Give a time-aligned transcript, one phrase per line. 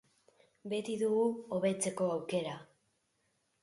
[0.71, 1.21] Beti dugu
[1.59, 2.61] hobetzeko aukera.